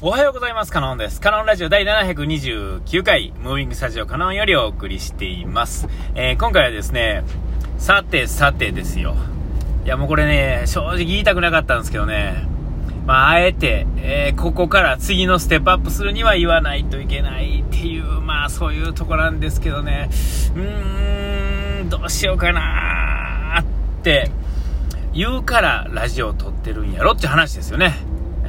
[0.00, 0.70] おはようございます。
[0.70, 1.20] カノンです。
[1.20, 5.88] カノンラジオ第729回、ムービングスタジオカノンよりお送りしています。
[6.14, 7.24] えー、今回はですね、
[7.78, 9.16] さてさてですよ。
[9.84, 12.46] いやもうこれね、正直言いたくなかったんですけどね、
[13.06, 20.10] まあ、あえて、えー、ここから次のステップアップするには言わないといけないっていう、まあそういうとこなんですけどね、
[20.54, 23.64] うーん、どうしようかなーっ
[24.04, 24.30] て
[25.12, 27.96] 言うからラジオを撮ってるんやろって話ですよね。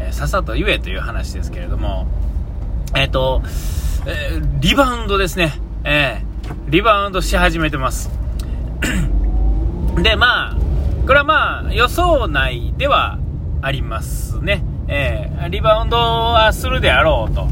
[0.09, 2.07] えー、さっさと言えという話ですけれども、
[2.95, 3.41] えっ、ー、と、
[4.07, 5.53] えー、リバウンドですね。
[5.83, 8.09] えー、リバウンドし始めてます。
[10.01, 10.57] で、まあ、
[11.05, 13.19] これはまあ、予想内では
[13.61, 14.63] ありますね。
[14.87, 17.47] えー、リバウンドはするであろうと。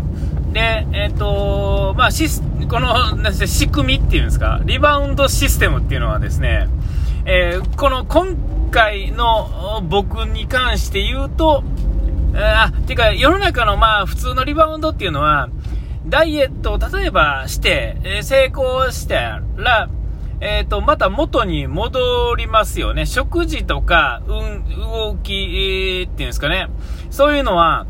[0.52, 6.68] で、えっ、ー、と、まあ、シス、この、なん仕組みっていうんですか、リバウンドシステムっていうのはですね、
[7.26, 8.36] えー、この今
[8.72, 11.64] 回の僕に関して言うと、
[12.44, 15.50] あ、ていうか、世の中のまあ、普通のリバウンドっていうのは、
[16.06, 19.90] ダイエットを例えばして、え、成功したら、
[20.40, 23.06] えっ、ー、と、また元に戻りますよね。
[23.06, 26.70] 食事とか、うん、動き、えー、っていうんですかね。
[27.10, 27.88] そういうのは、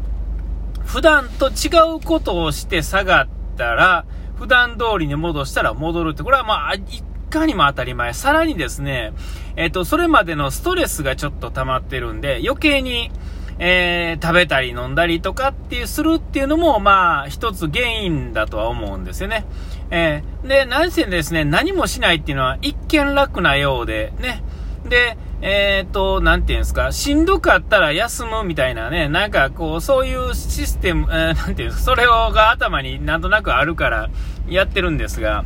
[0.85, 3.27] 普段と違うことをして下がっ
[3.57, 4.05] たら、
[4.37, 6.81] 普段通りに戻したら戻るって、これはまあ、い
[7.29, 8.13] かにも当たり前。
[8.13, 9.11] さらにですね、
[9.57, 13.11] えっ、ー、と、それまでのストレスがちょっと溜まってるんで、余計に、
[13.59, 19.45] えー、食べたり飲んだりとかっていうするっていうのも、まあ、一つ原因だとは思うんですよね。
[19.89, 24.43] えー、で、何せですね、何もしないっていうのは一見楽なようで、ね。
[24.87, 34.09] で、えっ、ー、と、なんていうんですか、しんどかったら休むみたいなね、なんかこう、そういうシステム、えー、なんていうんですか、それをが頭になんとなくあるから
[34.47, 35.45] やってるんですが、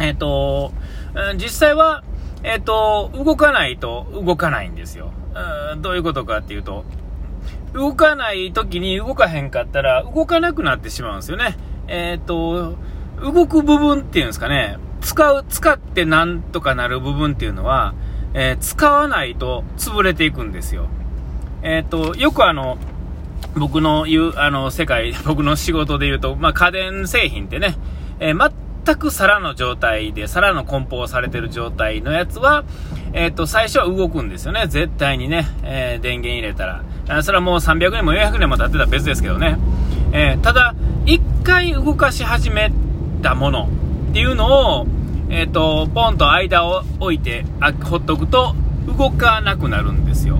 [0.00, 0.72] えっ、ー、と、
[1.36, 2.02] 実際は、
[2.42, 5.12] えっ、と、動かないと動かないんですよ。
[5.78, 6.84] どういうことかっていうと、
[7.72, 11.56] 動かない時に動かへんかったら動かなくなってしまうんですよね。
[11.88, 12.76] えっ、ー、と、
[13.20, 17.94] 動く部分っていうんですかね、使う、使ってなんとかなる部分っていうのは、
[18.34, 20.88] えー、使わないと潰れていくんですよ。
[21.62, 22.76] えっ、ー、と、よくあの、
[23.56, 27.76] 僕の言う、あの、世界、 僕の仕事で言うと、まあ、家電製品ってね、
[28.20, 28.52] えー、
[28.84, 32.64] 全く皿の状態で、皿の梱包されてる状態のやつは、
[33.12, 34.66] えっ、と、最初は動くんですよね。
[34.66, 36.82] 絶対にね、え、電源入れたら。
[37.08, 39.58] あそれはもう300年も400年も経ってたら別ですけどね。
[40.12, 40.74] えー、ただ、
[41.04, 42.72] 一回動かし始め
[43.22, 43.68] たもの
[44.10, 44.86] っていうのを、
[45.28, 48.54] えっ、と、ポンと間を置いて、あほっとくと、
[48.86, 50.38] 動かなくなるんですよ。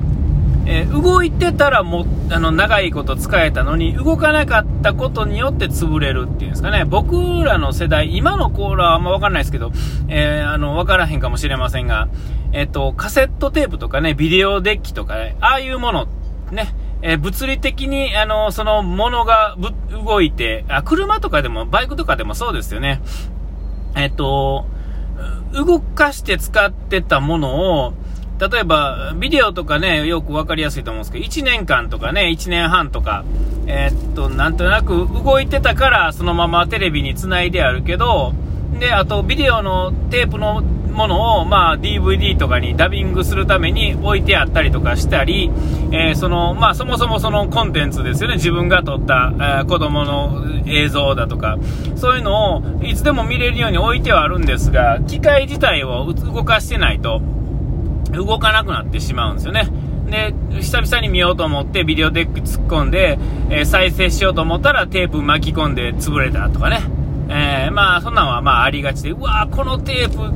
[0.69, 9.71] えー、動いてたらもあの長いこと使えたのに動かなかったことによって潰れるっていうんですかね僕らの世代今のコーラはあんま分かんないですけど、
[10.09, 12.09] えー、あの分からへんかもしれませんが、
[12.53, 16.09] えっ、とカセットテープとかねビデオデッキとか、ね、ああいうもの
[16.53, 19.57] ねえー、物理的に、あの、そのものが
[19.91, 23.03] 動いてあ、車とかでも、バイクとかでもそうですよね。
[23.95, 24.67] えっと、
[25.53, 27.95] 動かして使ってたものを、
[28.39, 33.25] 例えば、ビデオとかね、よく分かりやすいと思うんですけど、1年間とかね、1年半とか、
[33.67, 38.35] えー、っと、なんとなく動いてたから、そのままテレビにつないであるけど、
[38.79, 40.63] で、あと、ビデオのテープの
[40.97, 45.51] ものを、まあ、DVD とかにダビングするために置いてあったりとかしたり、
[45.93, 48.37] えー、その、まあ、そもそもそのコンテンツですよね。
[48.37, 51.59] 自分が撮った、えー、子供の映像だとか、
[51.95, 57.21] そういうのをいつでも見れるように置いてはあるんですが、機械自体を動かしてないと、
[58.13, 59.69] 動かなくなってしまうんですよね。
[60.11, 63.19] で、久々に見ようと思ってビデオデック突っ込んで、
[63.51, 66.81] えー、再生しようと思ったらテープ巻き込んで潰れたとかね。
[67.29, 70.33] えー、まあ、そんなんはまあありがちで、うわこのテープ、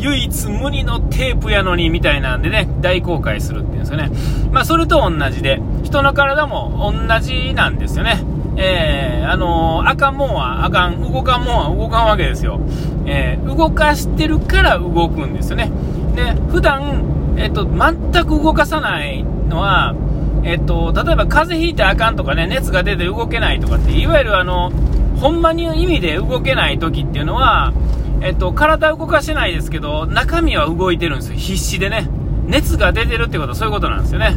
[0.00, 4.10] 唯一無二のテープやのに、みたいなんでね、大公開するっていうんですよね。
[4.52, 8.22] まあ、それと同じで、人の体も同じなんですよね。
[8.56, 12.60] えー、あのー、あかんもんはあかん、動かんもんは動かんわけですよ。
[13.06, 15.70] えー、動かしてるから動くんですよね。
[16.16, 19.94] で、普段、えっと、全く動かさないのは、
[20.42, 24.72] えっと、例えば風邪ひいてあかんとかね、熱が出て動けないとかって、いわゆるあの、
[25.20, 27.72] ほんまに意味で動けない時っていうのは、
[28.20, 31.36] えっと、体動かしてないですけど、中身は動いてるんですよ。
[31.36, 32.08] 必死でね。
[32.46, 34.36] 熱が出てるってことはそういうことなんですよね。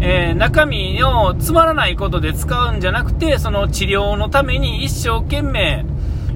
[0.00, 5.84] えー、中身をつまらないことで使うんじゃなくて、その治療のために一生懸命、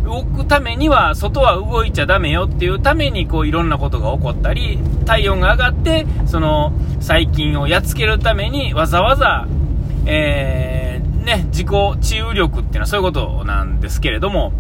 [0.05, 9.49] 動くためには外は動いちゃだめよっていうためにこういろんなことが起こったり体温が上がってその細菌をやっつけるためにわざわざ、
[10.05, 11.69] えー、ね、自己
[12.03, 14.53] 治癒力っていうのはそういうことなんですけれども、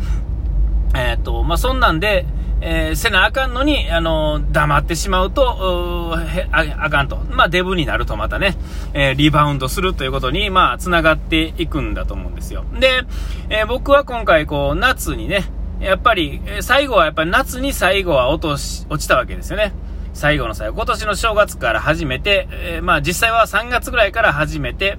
[0.94, 2.26] えーとまあ、そんなんで、
[2.60, 6.16] えー、せなあかんのに、あのー、黙ってしまうと、
[6.50, 7.16] ああかんと。
[7.30, 8.56] まあ、デブになるとまたね、
[8.94, 12.64] えー、リバウンドするということに、まあ、繋がっていくんだと思うんですよ。
[12.80, 13.02] で、
[13.50, 15.44] え僕は今回、こう、夏にね、
[15.80, 19.72] やっぱり、最後はやっぱり夏に最後は落とし、落ちたわけですよね。
[20.14, 20.76] 最後の最後。
[20.76, 24.98] 今年の正月から始めて、えまあ、実際は3月ぐらいから始めて、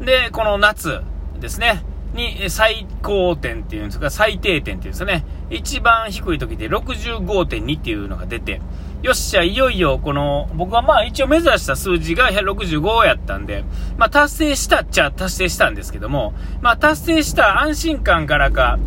[0.00, 1.00] で、この夏
[1.40, 1.82] ですね、
[2.14, 8.60] に最高点っていうんですか、最低点っていうんですかね、一番低い時で65.2っていうのが出て、
[9.02, 13.64] よっしゃ、いよいよ、この、僕はまあ一応目指した数字が165やったんで、
[13.96, 18.78] まあ達成したっちゃ達成したんですけども、まあ達成した安心感からか、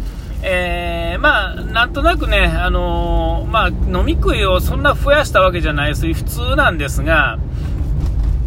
[0.43, 6.13] えー、まあ、なんとなくね、あのー、まあ、飲み食いをそんな増やしたわけじゃないです。
[6.13, 7.37] 普通なんですが、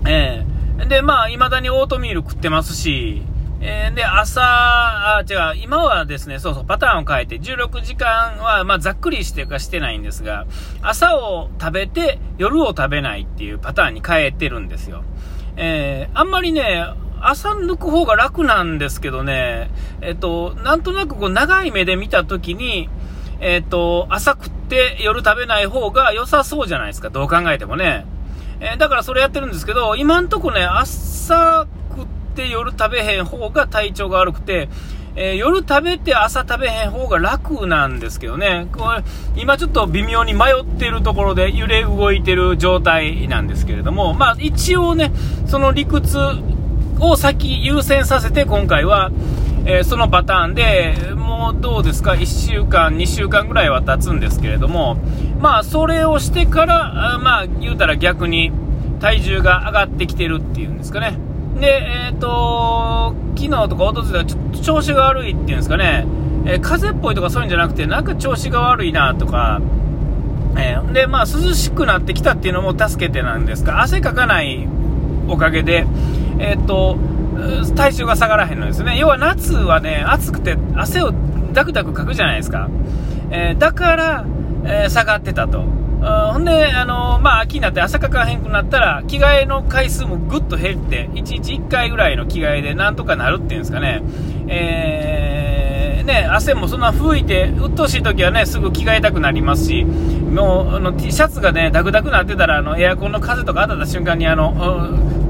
[0.06, 3.23] えー、で、まあ、未だにオートミール食ってますし、
[3.66, 10.44] えー、で、朝、あ、違う、今はですね、そうそう、パターンを変えて、16時間は、まあ、ざっくりしてかしてないんですが、
[10.82, 15.02] 朝を食べて、夜を食べないっていうパターンに変えてるんですよ。
[15.56, 16.84] えー、あんまりね、
[17.22, 19.70] 朝抜く方が楽なんですけどね、
[20.02, 22.90] えっと、なんとなくこう、長い目で見たときに、
[23.40, 28.05] えっと、朝食って夜食べない方が良さそうじゃないですか、どう考えてもね。
[28.60, 31.67] えー、だからそれやってるんですけど、今んとこね、朝
[32.34, 34.69] て夜食べへん方が体調が悪くて、
[35.16, 39.04] えー、夜食べて朝食べへん方が楽なんですけどね、これ、
[39.36, 45.12] 今ちょっと微妙に迷ってるところで揺れ動いてる状態なんですけれども、まあ一応ね、
[45.46, 46.19] その理屈
[46.98, 49.12] を先優先させて今回は、
[49.66, 54.96] えー、そのパターンで、もうどうですか、1週間、2週間ぐらいは経つんですけれども、
[55.38, 58.50] まあそれをしてから、あまあ言うたら逆に
[59.00, 61.19] 体重が上がってきてるっていうんですかね。
[61.61, 66.06] で、えっ、ー、と、昨日とかおとといちょっと調子が悪いっていうんですかね、
[66.47, 69.61] えー、風邪っぽいとかそういうんじゃなくて、なんか調子が悪いなとか、
[70.56, 74.69] えー、で、まあ、涼しくなってきたっていうのも助けてなんですが、汗かかない
[75.29, 75.87] おかげで、
[76.39, 76.97] えっ、と、
[77.77, 78.99] 体重が下がらへんのですね。
[78.99, 81.12] 要は夏はね、暑くて汗を
[81.53, 82.69] ダクダクかくじゃないですか。
[83.31, 84.25] えだから、
[84.64, 85.84] え下がってたと。
[86.05, 94.02] ほんで、あのー、まあ、秋になって汗かかへんくなったら、着替えの回数もぐっと減って、1日1回ぐらいの着替えでなんとかなるっていうんですかね。
[94.46, 104.52] えー、ね、汗もそんな吹いて、鬱陶しい時はね、すぐ着替えたくなりますし、もう、あの、T シャツがね、ダクダクなってたら、あの、エアコンの風とか当たった瞬間に、あの、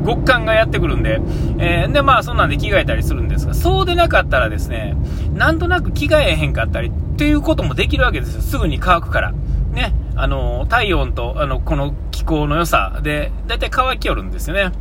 [0.05, 1.21] 極寒がやってくるんで、
[1.59, 4.97] えー、で、まあ、そんなんで着替えたりするんですが、そうでなかったらですね、
[5.35, 8.43] なんとなく着替えへんかったりっていうこともできるわけですよ。
[8.43, 9.33] すぐに乾くから。
[9.73, 9.95] ね。
[10.17, 14.73] あの、体温と、あの、この気候の良さで、だいたい乾きよるんですよね。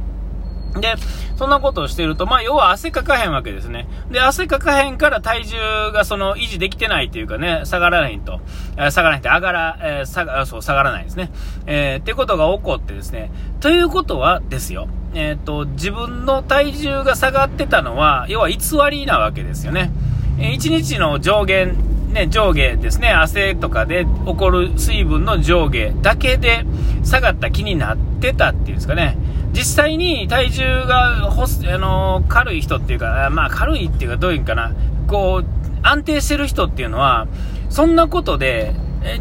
[0.80, 0.96] で、
[1.36, 3.88] そんなことをしてると、まあ、要は汗かかへんわけですね。
[4.12, 5.58] で、汗かかへんから体重
[5.92, 8.40] がその維持できてないっていうかね、下がらないと、
[8.78, 11.32] え下がらないって上がら、えー、下が、そう、下がらないですね。
[11.68, 18.58] えー、ってことが起こってですね、ということはですよ、えっ、ー、と、自分の体重が下がってたのは、要は偽
[18.90, 19.92] りなわけですよね。
[20.40, 26.66] え、1日の上限ね、上下ですね、汗とかで起こる水分の上下だけで
[27.04, 29.18] 下がった気になってたっていうんですかね。
[29.52, 34.72] 実際に体重がほす、あの、軽い人っていうか、まあ軽いっていうかどういうんかな、
[35.08, 35.46] こう、
[35.84, 37.28] 安定してる人っていうのは、
[37.70, 38.74] そんなことで、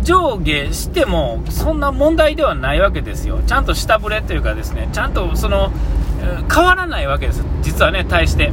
[0.05, 3.41] 上下してもそんな問題ではないわけですよ。
[3.47, 5.73] ちゃんと下振れというかですね、ちゃんとその、
[6.55, 7.45] 変わらないわけです。
[7.62, 8.53] 実はね、対して。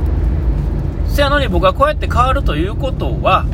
[1.07, 3.45] せやのに僕はこうやって変わるということは、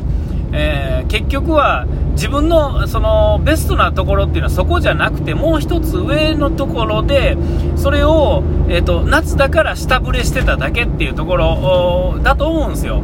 [0.52, 7.36] えー、結局は自分のそのベストなところっていうのはそこじゃなくてもう一つ上のところで
[7.76, 13.02] それを、えーと、夏だから下振れしてただけっていうところだと思うんですよ。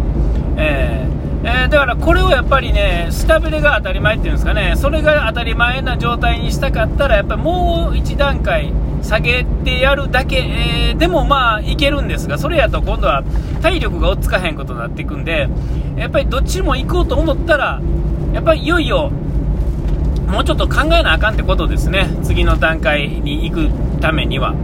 [0.57, 1.13] えー
[1.45, 8.73] えー、だからこれをやっぱりね、下振れが当たり前っていうんですかね、それが当たり前な状態にしたかったら、やっぱりもう一段階
[9.03, 13.23] 下げてやるだけ、えー、でもまあいけるんですが、それやと今度は
[13.61, 15.49] 体力が追っつかへんことになっていくんで、
[15.97, 17.81] やっぱりどっちも行こうと思ったら、
[18.33, 19.11] やっぱりいよいよ、
[20.29, 24.55] もうちょっと考えなあかんってことですね、次の段階に行くためには。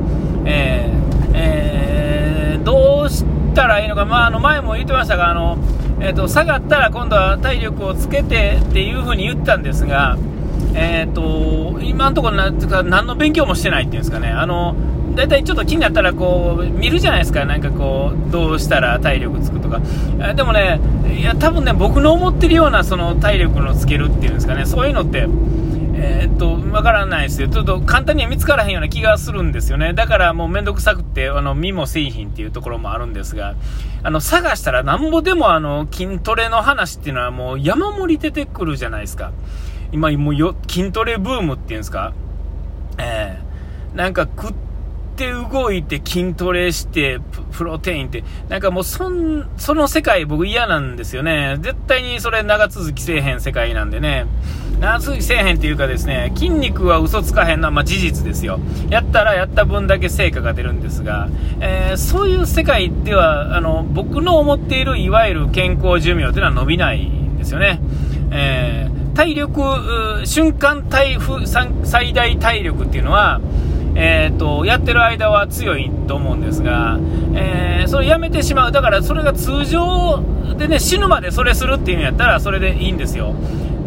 [0.45, 0.99] えー
[1.35, 5.59] えー、どうしたらいいのか、まあ、あの前も言ってましたが、あの
[6.01, 10.17] えーと、下がったら今度は体力をつけてっていう風に言ったんですが、
[10.75, 12.51] えーと、今のところな
[12.83, 14.77] 何の勉強もしてないっていうんですかね、あの
[15.15, 19.81] 大体ちょっと気になったらこう見るじゃないですか、なんかこうどうしたら体力つくとか、
[20.35, 20.81] でもね、
[21.19, 25.27] いや多分ね僕の思ってるようなその体力のつけるっていうんですかね、そういうのって。
[26.01, 27.49] えー、っと、わからないですよ。
[27.49, 29.95] ちょっと簡単には見つからへんような気がするんですよね。
[29.95, 33.57] だからもうめんどくさくて、あの、見も製品っていうところもあるんですが、
[34.05, 39.33] あの、探したらなんぼでもあの、筋トレの話っていうのはもう山盛り出てくるじゃないですか。
[39.93, 42.13] 今もうよ筋トレブームっていうんですか？
[42.99, 44.55] えー、なんか食っ
[45.17, 47.21] て動いて筋トレして
[47.53, 51.57] プロテインって、なんかもうそん、その世界僕嫌なんですよね。
[51.61, 54.27] 絶対にそれ長続きせえへん世界なんでね。
[54.81, 58.61] 長続きせえへんっていうかですね、筋肉は嘘つかへんのはまあ事実ですよ。
[58.91, 61.29] やったらやった分だけ成果が出るんですが、
[61.59, 67.81] えー、そういう世界では、あの、僕の思っているいわゆる健康寿命というのは伸びないんですよね。
[68.31, 68.88] えー、
[69.19, 71.19] 体力、瞬間体
[71.83, 73.41] 最大体力っていうのは、
[73.97, 77.01] えーと、やってる間は強いと思うんですが、
[77.35, 80.23] えー、それやめてしまう、だからそれが通常
[80.57, 83.35] でね死ぬまでそれするっていうんやったらそれでいいんですよ、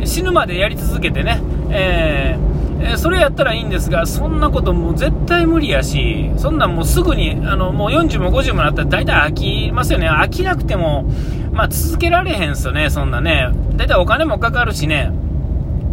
[0.03, 2.50] 死ぬまでやり続けてね、えー、
[2.83, 11.05] えそれやったらいいんですが、そんなこともう絶対無理やし、そんなんもうすぐに、あのもう40も50もなったら大体飽きますよね、飽きなくても、
[11.51, 15.11] まあ、続けられへんすよね、そんなね、大体お金もかかるしね、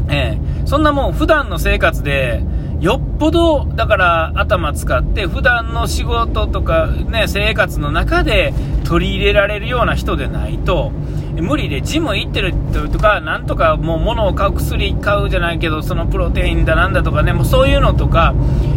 [0.09, 2.42] えー、そんなもう普段の生活で、
[2.80, 8.54] よっぽど、だから頭使って、普段の仕事とかね、生活の中で
[8.85, 10.92] 取り入れられるような人でないと、
[11.40, 12.54] 無理で、ジム行ってる
[12.90, 18.35] とか、なんとかもう物を買う薬買うじゃないけど、そのプロテインだなんだとかね、もうそういうのとか、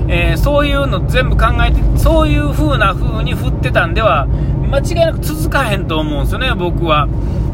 [0.08, 4.28] えー、そういうの全部考えて、そういう風な風に振ってたんでは、
[4.72, 7.08] 間違いなく続かへんと思うんですよね、僕は。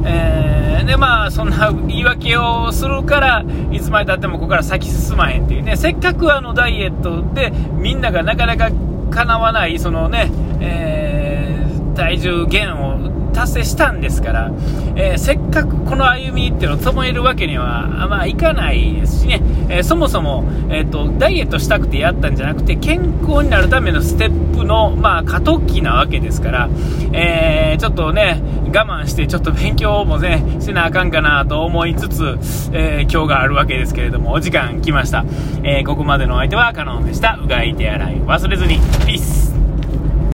[0.06, 8.72] えー、でまあそんな言い訳をするからいつまでたってもここから先進まへんっていうねせっかくあのダイエットでみんながなかなか
[9.10, 14.52] かなわないそのね、えー、体重減を達成したんですから、
[14.96, 26.70] えー、せっかくこの歩みっていうのを止めるわけには、まあ、いかないですしね、えー、そもそも、えーと、ダイエットしたくてやったんじゃなくて、健康になるためのステップの、まあ、過渡期なわけですから、
[27.14, 28.42] えー、ちょっとね、
[28.74, 32.40] 我慢して、ちょっと勉強もね、しなあかんかなと思いつつ、
[32.74, 35.26] え今日があるわけですけれども、お時間来ました。
[35.64, 37.40] えここまでのお相手はカノンでした。
[37.42, 38.80] うがい手洗い忘れずに。
[39.06, 39.57] ピース